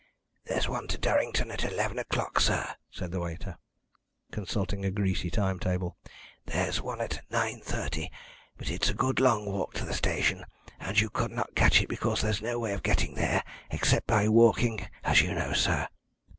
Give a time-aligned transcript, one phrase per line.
[0.45, 3.59] "There's one to Durrington at eleven o'clock, sir," said the waiter,
[4.31, 5.95] consulting a greasy time table.
[6.47, 8.09] "There's one at 9:30,
[8.57, 10.43] but it's a good long walk to the station,
[10.79, 14.27] and you could not catch it because there's no way of getting there except by
[14.27, 15.87] walking, as you know, sir."